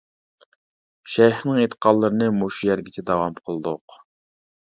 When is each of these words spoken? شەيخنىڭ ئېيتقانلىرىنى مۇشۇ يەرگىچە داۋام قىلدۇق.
شەيخنىڭ 1.15 1.59
ئېيتقانلىرىنى 1.63 2.31
مۇشۇ 2.39 2.65
يەرگىچە 2.69 3.05
داۋام 3.13 3.39
قىلدۇق. 3.51 4.01